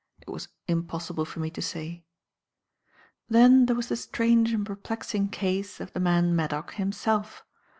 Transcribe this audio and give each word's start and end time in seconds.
It 0.19 0.29
was 0.31 0.47
impossible 0.67 1.25
for 1.25 1.39
me 1.41 1.51
to 1.51 1.61
say. 1.61 2.03
Then 3.29 3.67
there 3.67 3.75
was 3.75 3.89
the 3.89 3.95
strange 3.95 4.51
and 4.51 4.65
perplexing 4.65 5.29
case 5.29 5.79
of 5.79 5.93
the 5.93 5.99
man 5.99 6.35
Maddock, 6.35 6.71
himself. 6.71 7.45